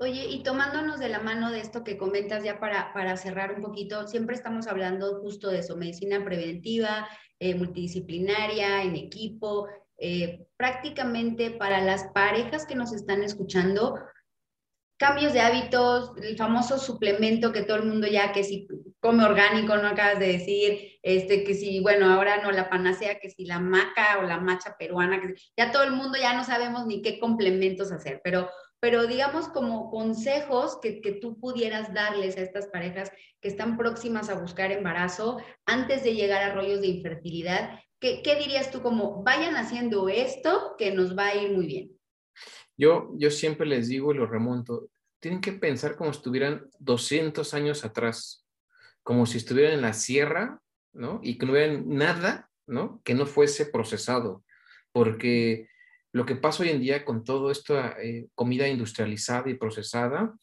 [0.00, 3.62] Oye, y tomándonos de la mano de esto que comentas ya para, para cerrar un
[3.62, 7.08] poquito, siempre estamos hablando justo de eso, medicina preventiva,
[7.40, 13.98] eh, multidisciplinaria, en equipo, eh, prácticamente para las parejas que nos están escuchando,
[14.96, 18.68] cambios de hábitos, el famoso suplemento que todo el mundo ya, que si
[19.00, 23.30] come orgánico, no acabas de decir, este, que si, bueno, ahora no, la panacea, que
[23.30, 26.86] si la maca o la macha peruana, que ya todo el mundo ya no sabemos
[26.86, 28.48] ni qué complementos hacer, pero
[28.80, 34.28] pero digamos como consejos que, que, tú pudieras darles a estas parejas que están próximas
[34.28, 39.22] a buscar embarazo antes de llegar a rollos de infertilidad, ¿qué, qué dirías tú como
[39.24, 41.90] vayan haciendo esto que nos va a ir muy bien?
[42.76, 47.84] Yo, yo siempre les digo y lo remonto, tienen que pensar como estuvieran 200 años
[47.84, 48.46] atrás,
[49.08, 50.60] como si estuvieran en la sierra,
[50.92, 51.18] ¿no?
[51.22, 53.00] Y que no hubieran nada, ¿no?
[53.04, 54.44] Que no fuese procesado,
[54.92, 55.66] porque
[56.12, 60.34] lo que pasa hoy en día con todo esto, eh, comida industrializada y procesada,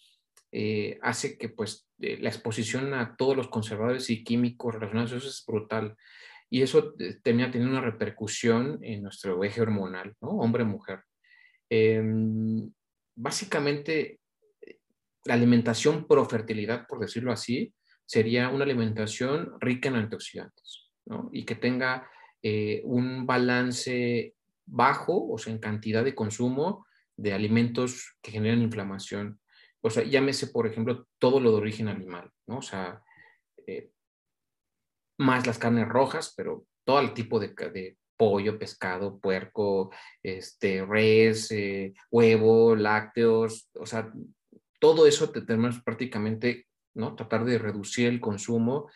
[0.52, 5.28] eh, hace que pues eh, la exposición a todos los conservadores y químicos relacionados eso
[5.28, 5.96] es brutal.
[6.50, 10.30] Y eso termina teniendo una repercusión en nuestro eje hormonal, ¿no?
[10.30, 11.04] Hombre-mujer.
[11.70, 12.74] Em,
[13.16, 14.20] básicamente,
[15.24, 17.72] la alimentación pro fertilidad, por decirlo así,
[18.06, 21.30] sería una alimentación rica en antioxidantes, ¿no?
[21.32, 22.10] Y que tenga
[22.84, 24.36] un balance
[24.68, 26.86] bajo, o sea, en cantidad de consumo
[27.18, 29.40] de alimentos que generan inflamación.
[29.82, 32.58] O sea, llámese, por ejemplo, todo lo de origen animal, ¿no?
[32.58, 33.02] O sea,
[33.68, 33.92] eh,
[35.18, 39.92] más las carnes rojas, pero todo el tipo de, de pollo, pescado, puerco,
[40.24, 44.12] este, res, eh, huevo, lácteos, o sea,
[44.80, 47.16] todo eso te tenemos prácticamente, ¿no?
[47.16, 48.90] Tratar de reducir el consumo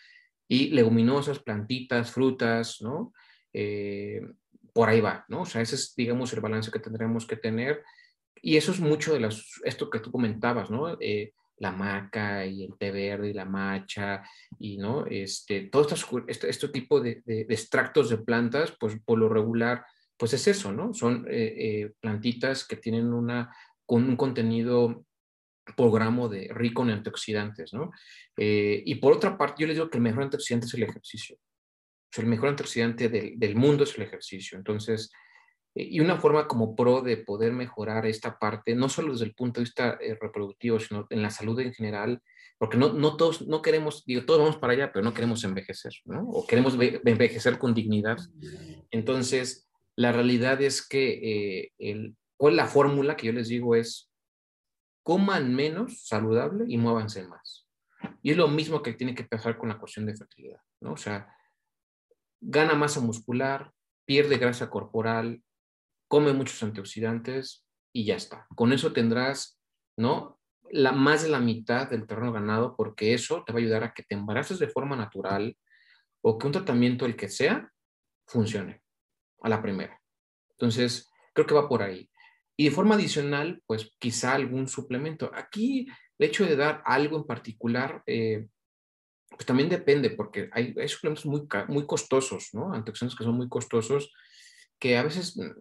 [0.48, 3.14] y leguminosas, plantitas, frutas, ¿no?
[3.54, 4.22] Eh,
[4.74, 5.42] por ahí va, ¿no?
[5.42, 7.84] O sea, ese es, digamos, el balance que tendremos que tener.
[8.42, 10.98] Y eso es mucho de las, esto que tú comentabas, ¿no?
[11.00, 14.24] Eh, la maca y el té verde y la macha
[14.58, 15.06] y, ¿no?
[15.06, 15.88] Este, todo
[16.28, 19.86] este, este, tipo de, extractos de plantas, pues por lo regular,
[20.18, 20.94] pues es eso, ¿no?
[20.94, 23.54] Son eh, eh, plantitas que tienen una,
[23.86, 25.06] con un contenido
[25.76, 27.92] por gramo de rico en antioxidantes, ¿no?
[28.38, 31.38] y por otra parte, yo les digo que el mejor antioxidante es el ejercicio
[32.18, 34.58] el mejor antioxidante del, mundo es el ejercicio.
[34.58, 35.12] Entonces,
[35.76, 39.36] eh, y una forma como pro de poder mejorar esta parte, no solo desde el
[39.36, 42.22] punto de vista eh, reproductivo, sino en la salud en general,
[42.58, 45.94] porque no, no todos, no queremos, digo, todos vamos para allá, pero no queremos envejecer,
[46.06, 46.24] ¿no?
[46.30, 48.18] O queremos envejecer con dignidad.
[48.92, 51.12] Entonces, la realidad es que
[51.62, 54.09] eh, el, ¿cuál la fórmula que yo les digo es,
[55.10, 57.68] coman menos saludable y muévanse más.
[58.22, 60.92] Y es lo mismo que tiene que pasar con la cuestión de fertilidad, ¿no?
[60.94, 61.36] O sea,
[62.40, 63.72] gana masa muscular,
[64.06, 65.42] pierde grasa corporal,
[66.08, 68.46] come muchos antioxidantes y ya está.
[68.54, 69.60] Con eso tendrás,
[69.98, 70.40] ¿no?
[70.70, 73.94] La, más de la mitad del terreno ganado porque eso te va a ayudar a
[73.96, 75.58] que te embaraces de forma natural
[76.22, 77.68] o que un tratamiento, el que sea,
[78.28, 78.84] funcione
[79.42, 80.00] a la primera.
[80.52, 82.08] Entonces, creo que va por ahí.
[82.60, 85.32] Y de forma adicional, pues quizá algún suplemento.
[85.34, 88.48] Aquí, el hecho de dar algo en particular, eh,
[89.30, 92.74] pues también depende, porque hay, suplementos muy, muy costosos, ¿no?
[92.74, 94.12] Antioxidantes que son muy costosos,
[94.78, 95.52] que a veces mm,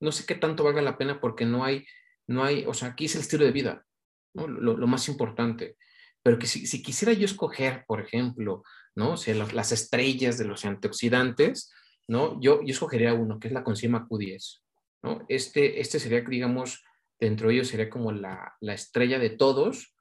[0.00, 1.86] no sé qué tanto valga la pena porque no hay,
[2.26, 3.86] no hay, o sea, aquí es el estilo de vida,
[4.34, 5.78] lo, más importante.
[6.22, 8.62] Pero que si, si, quisiera yo escoger, por ejemplo,
[8.94, 9.12] ¿no?
[9.12, 11.72] O sea, las, las estrellas de los antioxidantes,
[12.06, 12.38] ¿no?
[12.42, 14.65] Yo, yo escogería uno, que es la coenzima Q10,
[15.06, 15.24] ¿no?
[15.28, 16.84] Este, este sería, digamos,
[17.20, 19.94] dentro de ellos sería como la, la estrella de todos,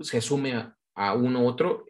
[0.00, 1.86] se asume a, a uno u otro,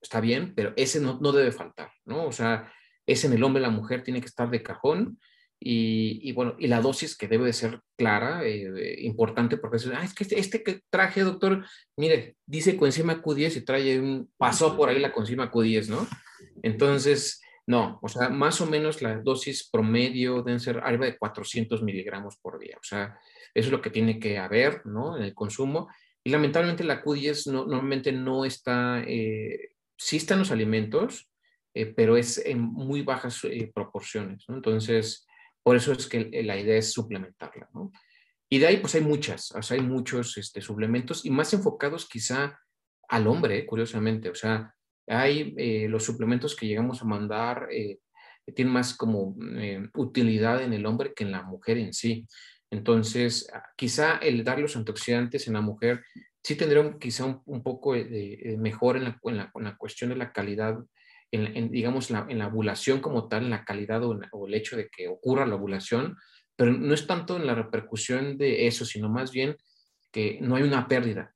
[0.00, 2.26] está bien, pero ese no, no debe faltar, ¿no?
[2.26, 2.72] O sea,
[3.06, 5.18] ese en el hombre, la mujer tiene que estar de cajón
[5.58, 10.04] y, y bueno, y la dosis que debe de ser clara, eh, importante, porque ah,
[10.04, 14.76] es que este, este, que traje, doctor, mire, dice coenzima Q10 y trae un, pasó
[14.76, 16.06] por ahí la coenzima Q10, ¿no?
[16.62, 21.84] Entonces, no, o sea, más o menos la dosis promedio deben ser arriba de 400
[21.84, 23.16] miligramos por día, o sea,
[23.54, 25.16] eso es lo que tiene que haber, ¿no?
[25.16, 25.88] En el consumo.
[26.24, 31.30] Y lamentablemente la Q10 no, normalmente no está, eh, sí está en los alimentos,
[31.72, 34.46] eh, pero es en muy bajas eh, proporciones.
[34.48, 35.24] Entonces,
[35.62, 37.68] por eso es que la idea es suplementarla.
[38.48, 42.08] Y de ahí pues hay muchas, o sea, hay muchos este, suplementos y más enfocados
[42.08, 42.58] quizá
[43.08, 44.74] al hombre, curiosamente, o sea,
[45.06, 47.68] hay los suplementos que llegamos a mandar,
[48.54, 49.36] tienen más como
[49.94, 52.26] utilidad en el hombre que en la mujer en sí.
[52.70, 56.02] Entonces, ah, quizá el dar los antioxidantes en la mujer
[56.42, 59.20] sí tendría quizá un, poco de, mejor en la,
[59.54, 60.78] la, cuestión de la calidad,
[61.32, 65.08] en, digamos, en la ovulación como tal, en la calidad o, el hecho de que
[65.08, 66.16] ocurra la ovulación,
[66.56, 69.56] pero no es tanto en la repercusión de eso, sino más bien
[70.12, 71.34] que no hay una pérdida.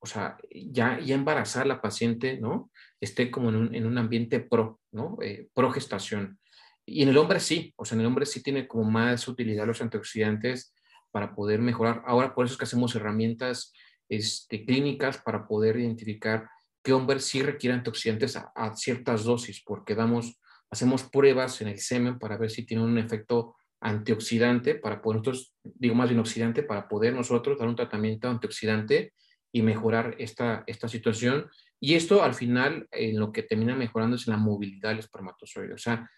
[0.00, 2.70] O sea, ya, ya embarazar a la paciente, ¿no?
[3.00, 5.16] Esté como en un, en un ambiente pro, ¿no?
[5.22, 6.38] Eh, pro gestación.
[6.86, 9.66] Y en el hombre sí, o sea, en el hombre sí tiene como más utilidad
[9.66, 10.74] los antioxidantes
[11.10, 12.02] para poder mejorar.
[12.06, 13.72] Ahora por eso es que hacemos herramientas
[14.08, 16.48] este, clínicas para poder identificar
[16.82, 22.18] qué hombre sí requiere antioxidantes a, ciertas dosis, porque damos, hacemos pruebas en el semen
[22.18, 26.22] para ver si tiene un efecto antioxidante, para poder nosotros, digo más bien
[26.66, 29.12] para poder nosotros dar un tratamiento antioxidante
[29.52, 31.48] y mejorar esta, esta situación.
[31.80, 35.74] Y esto al final en lo que termina mejorando es la movilidad del espermatozoide.
[35.74, 36.10] O sea,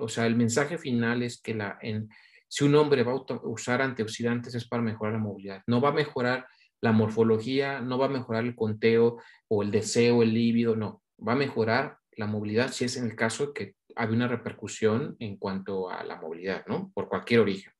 [0.00, 2.08] o sea, el mensaje final es que la, en,
[2.48, 5.62] si un hombre va a usar antioxidantes es para mejorar la movilidad.
[5.66, 6.46] No va a mejorar
[6.80, 11.02] la morfología, no va a mejorar el conteo o el deseo, el líbido, no.
[11.26, 15.36] Va a mejorar la movilidad si es en el caso que hay una repercusión en
[15.36, 16.90] cuanto a la movilidad, ¿no?
[16.94, 17.72] Por cualquier origen.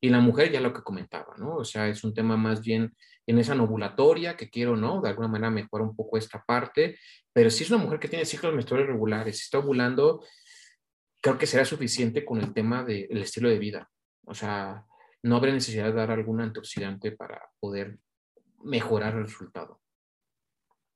[0.00, 1.54] Y la mujer ya lo que comentaba, ¿no?
[1.56, 2.94] O sea, es un tema más bien
[3.26, 5.00] en esa novulatoria que quiero, ¿no?
[5.00, 6.98] De alguna manera mejorar un poco esta parte,
[7.32, 10.24] pero si es una mujer que tiene ciclos menstruales regulares, si está ovulando,
[11.20, 13.90] creo que será suficiente con el tema del estilo de vida.
[14.26, 14.84] O sea,
[15.22, 17.98] no habrá necesidad de dar algún antioxidante para poder
[18.62, 19.80] mejorar el resultado.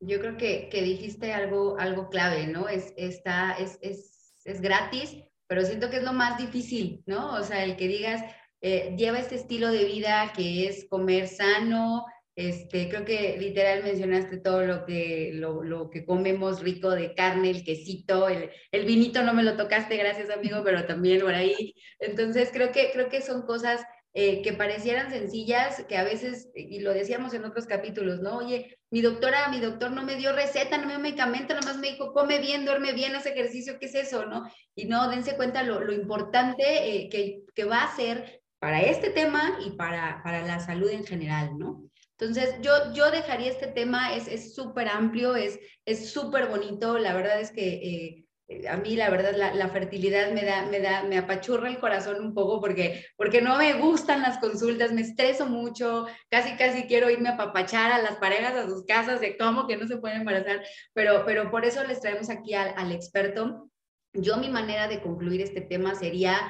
[0.00, 2.68] Yo creo que, que dijiste algo, algo clave, ¿no?
[2.68, 5.16] Es, está, es, es, es, gratis,
[5.48, 7.34] pero siento que es lo más difícil, ¿no?
[7.34, 8.22] O sea, el que digas,
[8.60, 12.04] eh, lleva este estilo de vida que es comer sano,
[12.38, 17.50] este, creo que literal mencionaste todo lo que, lo, lo, que comemos rico de carne,
[17.50, 21.74] el quesito, el, el, vinito no me lo tocaste, gracias amigo, pero también por ahí.
[21.98, 26.78] Entonces creo que, creo que son cosas eh, que parecieran sencillas, que a veces, y
[26.78, 28.36] lo decíamos en otros capítulos, ¿no?
[28.36, 31.90] Oye, mi doctora, mi doctor no me dio receta, no me dio medicamento, nomás me
[31.90, 34.48] dijo, come bien, duerme bien, haz ejercicio, ¿qué es eso, no?
[34.76, 39.10] Y no, dense cuenta lo, lo importante eh, que, que va a ser para este
[39.10, 41.87] tema y para, para la salud en general, ¿no?
[42.18, 47.52] Entonces, yo, yo dejaría este tema, es súper amplio, es súper bonito, la verdad es
[47.52, 51.68] que eh, a mí, la verdad, la, la, fertilidad me da, me da, me apachurra
[51.68, 56.56] el corazón un poco porque, porque no me gustan las consultas, me estreso mucho, casi,
[56.56, 59.86] casi quiero irme a papachar a las parejas a sus casas de cómo que no
[59.86, 60.62] se pueden embarazar,
[60.94, 63.70] pero, pero por eso les traemos aquí al, al experto.
[64.14, 66.40] Yo mi manera de concluir este tema sería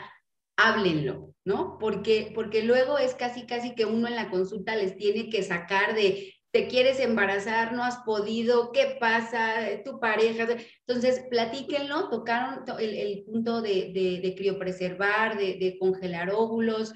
[0.58, 1.78] háblenlo, ¿no?
[1.78, 5.94] Porque, porque luego es casi, casi que uno en la consulta les tiene que sacar
[5.94, 9.60] de, te quieres embarazar, no has podido, ¿qué pasa?
[9.84, 10.48] Tu pareja.
[10.86, 13.92] Entonces, platíquenlo, tocaron el, el punto de,
[14.22, 16.92] de, criopreservar, de, congelar óvulos.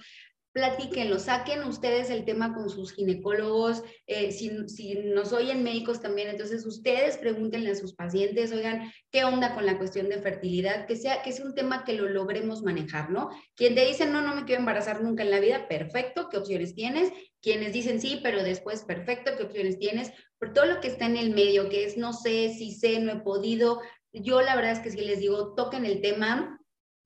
[0.52, 4.50] Platíquenlo, saquen ustedes el tema con sus ginecólogos, eh, si,
[4.96, 9.78] nos oyen médicos también, entonces ustedes pregúntenle a sus pacientes, oigan, ¿qué onda con la
[9.78, 10.86] cuestión de fertilidad?
[10.86, 13.30] Que sea, que sea un tema que lo logremos manejar, ¿no?
[13.56, 16.74] Quien te dice, no, no me quiero embarazar nunca en la vida, perfecto, ¿qué opciones
[16.74, 17.12] tienes?
[17.40, 20.12] Quienes dicen sí, pero después, perfecto, ¿qué opciones tienes?
[20.38, 23.12] Por todo lo que está en el medio, que es no sé, si sé, no
[23.12, 23.80] he podido,
[24.12, 26.58] yo la verdad es que si les digo, toquen el tema,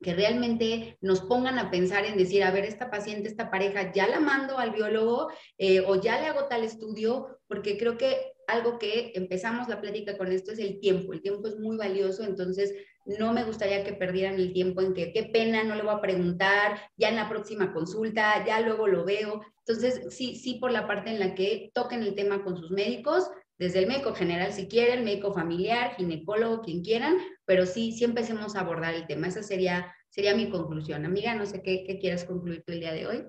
[0.03, 4.07] que realmente nos pongan a pensar en decir, a ver, esta paciente, esta pareja, ya
[4.07, 5.29] la mando al biólogo
[5.59, 10.17] eh, o ya le hago tal estudio, porque creo que algo que empezamos la plática
[10.17, 11.13] con esto es el tiempo.
[11.13, 12.75] El tiempo es muy valioso, entonces
[13.07, 16.01] no me gustaría que perdieran el tiempo en que qué pena, no le voy a
[16.01, 19.43] preguntar, ya en la próxima consulta, ya luego lo veo.
[19.67, 23.29] Entonces, sí, sí, por la parte en la que toquen el tema con sus médicos,
[23.59, 28.55] desde el médico general si quieren, médico familiar, ginecólogo, quien quieran, pero sí, sí empecemos
[28.55, 29.29] a abordar el tema.
[29.29, 31.05] Esa sería, sería mi conclusión.
[31.05, 33.25] Amiga, no sé qué, qué quieras concluir tú el día de hoy.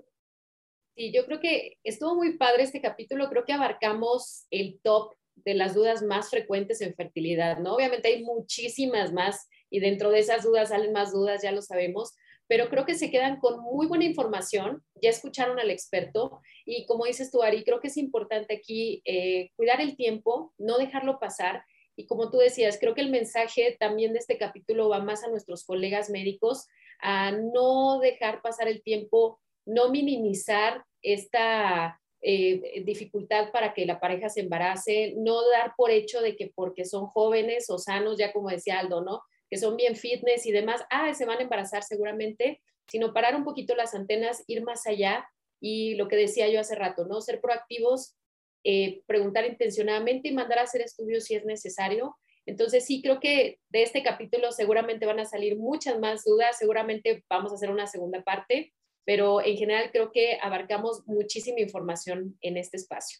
[0.95, 3.29] Sí, yo creo que estuvo muy padre este capítulo.
[3.29, 7.75] Creo que abarcamos el top de las dudas más frecuentes en fertilidad, ¿no?
[7.75, 12.15] Obviamente hay muchísimas más y dentro de esas dudas salen más dudas, ya lo sabemos,
[12.47, 17.05] pero creo que se quedan con muy buena información, ya escucharon al experto y como
[17.05, 21.63] dices tú, Ari, creo que es importante aquí eh, cuidar el tiempo, no dejarlo pasar
[21.95, 25.29] y como tú decías, creo que el mensaje también de este capítulo va más a
[25.29, 26.67] nuestros colegas médicos,
[26.99, 34.29] a no dejar pasar el tiempo, no minimizar esta eh, dificultad para que la pareja
[34.29, 38.49] se embarace, no dar por hecho de que porque son jóvenes o sanos, ya como
[38.49, 39.21] decía Aldo, ¿no?
[39.49, 43.43] Que son bien fitness y demás, ah, se van a embarazar seguramente, sino parar un
[43.43, 45.27] poquito las antenas, ir más allá
[45.59, 47.21] y lo que decía yo hace rato, ¿no?
[47.21, 48.15] Ser proactivos,
[48.63, 52.17] eh, preguntar intencionadamente y mandar a hacer estudios si es necesario.
[52.45, 57.23] Entonces sí, creo que de este capítulo seguramente van a salir muchas más dudas, seguramente
[57.29, 58.73] vamos a hacer una segunda parte,
[59.05, 63.19] pero en general creo que abarcamos muchísima información en este espacio.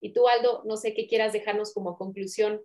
[0.00, 2.62] Y tú, Aldo, no sé qué quieras dejarnos como conclusión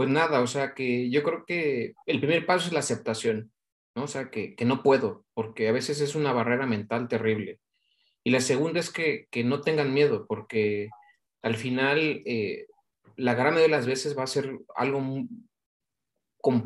[0.00, 3.52] pues nada, o sea que yo creo que el primer paso es la aceptación,
[3.94, 4.04] ¿no?
[4.04, 7.60] O sea que, que no puedo, porque a veces es una barrera mental terrible.
[8.24, 10.88] Y la segunda es que, que no tengan miedo, porque
[11.42, 12.64] al final eh,
[13.16, 15.02] la gran mayoría de las veces va a ser algo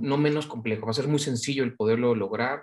[0.00, 2.62] no menos complejo, va a ser muy sencillo el poderlo lograr.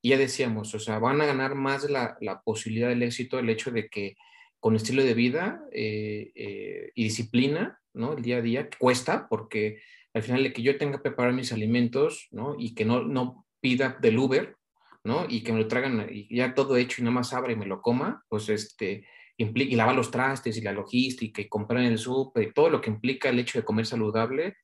[0.00, 3.50] Y ya decíamos, o sea, van a ganar más la, la posibilidad del éxito el
[3.50, 4.14] hecho de que
[4.60, 8.12] con estilo de vida eh, eh, y disciplina, ¿no?
[8.12, 9.80] El día a día cuesta porque
[10.14, 12.54] al final de que yo tenga que preparar mis alimentos, ¿no?
[12.58, 14.56] Y que no, no pida del Uber,
[15.02, 15.26] ¿no?
[15.28, 17.66] Y que me lo traigan y ya todo hecho y nada más abra y me
[17.66, 21.92] lo coma, pues este, implica, y lavar los trastes y la logística y comprar en
[21.92, 24.56] el súper y todo lo que implica el hecho de comer saludable,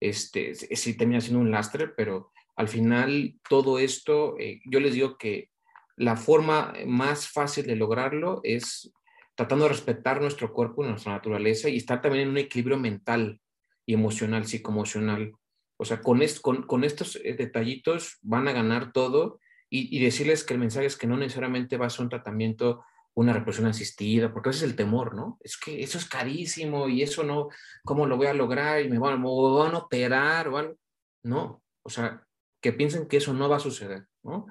[0.00, 5.18] este, sí termina siendo un lastre, pero al final todo esto, eh, yo les digo
[5.18, 5.50] que
[5.96, 8.92] la forma más fácil de lograrlo es
[9.34, 13.40] tratando de respetar nuestro cuerpo y nuestra naturaleza y estar también en un equilibrio mental
[13.86, 15.32] y emocional, psicoemocional.
[15.76, 16.20] O sea, con,
[16.62, 19.40] con, estos eh, detallitos van a ganar todo
[19.74, 23.32] y, decirles que el mensaje es que no necesariamente va a ser un tratamiento, una
[23.32, 25.38] represión asistida, porque ese es el temor, ¿no?
[25.40, 27.48] Es que eso es carísimo y eso no,
[27.82, 28.82] ¿cómo lo voy a lograr?
[28.82, 30.76] Y me van, van a operar o.
[31.24, 32.22] No, o sea,
[32.60, 34.46] que piensen que eso no va a suceder, ¿no?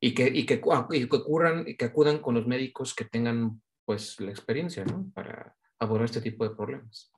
[0.00, 0.60] Y que, y que,
[0.90, 5.10] y que, ocurran, y que acudan con los médicos que tengan pues la experiencia, ¿no?
[5.14, 7.10] Para abordar este tipo de problemas.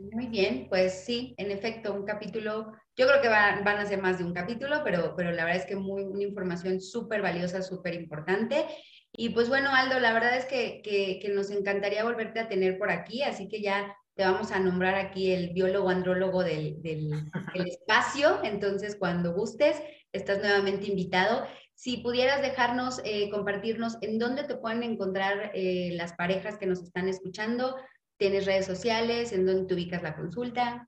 [0.00, 4.00] Muy bien, pues sí, en efecto, un capítulo, yo creo que van, van a ser
[4.00, 7.60] más de un capítulo, pero, pero la verdad es que muy, una información súper valiosa,
[7.60, 8.64] súper importante.
[9.12, 12.78] Y pues bueno, Aldo, la verdad es que, que, que, nos encantaría volverte a tener
[12.78, 17.10] por aquí, así que ya te vamos a nombrar aquí el biólogo andrólogo del, del,
[17.10, 19.76] del espacio, entonces cuando gustes,
[20.12, 21.44] estás nuevamente invitado.
[21.74, 26.82] Si pudieras dejarnos, eh, compartirnos en dónde te pueden encontrar eh, las parejas que nos
[26.82, 27.76] están escuchando,
[28.20, 29.32] ¿tienes redes sociales?
[29.32, 30.86] ¿En dónde te ubicas la consulta?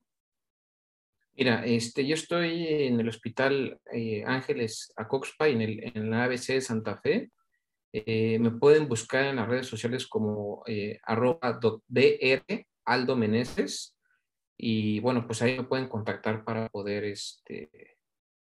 [1.33, 6.49] Mira, este, yo estoy en el Hospital eh, Ángeles Acoxpa, en, el, en la ABC
[6.49, 7.33] de Santa Fe.
[7.93, 10.63] me pueden buscar en las redes sociales como
[11.05, 11.83] arroba dr
[12.85, 13.97] Aldo Meneses
[14.59, 17.97] y bueno, pues ahí me pueden contactar para poder, este,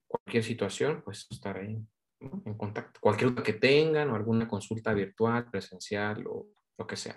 [0.06, 1.84] cualquier situación, pues estar ahí
[2.20, 3.00] en contacto.
[3.00, 6.46] Cualquier duda que tengan o alguna consulta virtual, presencial o
[6.79, 7.16] lo que sea.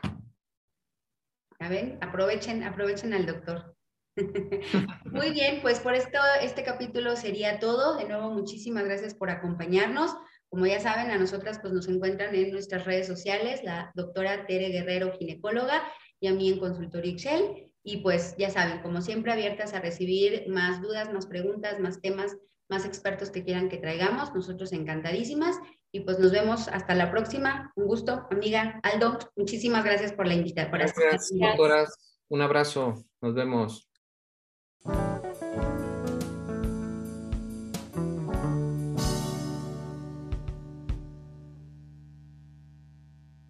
[1.61, 3.75] A ver, aprovechen, aprovechen al doctor.
[5.05, 7.97] Muy bien, pues por esto, este capítulo sería todo.
[7.97, 10.15] De nuevo, muchísimas gracias por acompañarnos.
[10.49, 14.69] Como ya saben, a nosotras pues nos encuentran en nuestras redes sociales, la doctora Tere
[14.69, 15.83] Guerrero, ginecóloga,
[16.19, 17.71] y a mí en Consultorio Excel.
[17.83, 22.35] Y pues ya saben, como siempre, abiertas a recibir más dudas, más preguntas, más temas
[22.71, 25.57] más expertos que quieran que traigamos, nosotros encantadísimas.
[25.93, 27.71] Y pues nos vemos hasta la próxima.
[27.75, 29.19] Un gusto, amiga Aldo.
[29.35, 30.71] Muchísimas gracias por la invitación.
[30.71, 32.17] Gracias, doctoras.
[32.29, 33.03] Un abrazo.
[33.21, 33.90] Nos vemos.